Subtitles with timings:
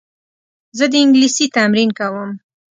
[0.77, 2.31] زه د انګلیسي تمرین کوم.